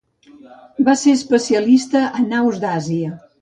[0.87, 3.13] Va ser especialista en aus d'Àsia.